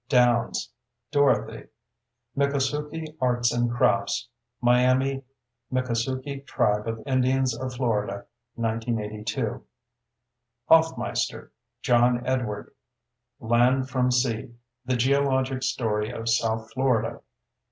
Downs, 0.09 0.71
Dorothy. 1.11 1.67
Miccosukee 2.35 3.15
Arts 3.21 3.53
and 3.53 3.69
Crafts. 3.71 4.29
Miami: 4.59 5.21
Miccosukee 5.71 6.43
Tribe 6.47 6.87
of 6.87 7.03
Indians 7.05 7.55
of 7.55 7.75
Florida, 7.75 8.25
1982. 8.55 9.63
Hoffmeister, 10.67 11.51
John 11.83 12.25
Edward. 12.25 12.73
_Land 13.39 13.89
From 13.91 14.09
Sea: 14.09 14.55
The 14.85 14.95
Geologic 14.95 15.61
Story 15.61 16.09
of 16.09 16.27
South 16.27 16.71
Florida. 16.73 17.21